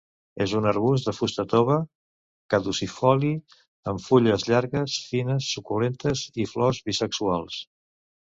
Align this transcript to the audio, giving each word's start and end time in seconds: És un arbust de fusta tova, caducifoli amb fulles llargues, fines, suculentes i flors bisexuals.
És 0.43 0.53
un 0.59 0.67
arbust 0.69 1.07
de 1.07 1.11
fusta 1.15 1.43
tova, 1.49 1.75
caducifoli 2.53 3.29
amb 3.93 4.03
fulles 4.07 4.47
llargues, 4.49 4.97
fines, 5.11 5.51
suculentes 5.59 6.27
i 6.45 6.47
flors 6.55 6.81
bisexuals. 6.91 7.61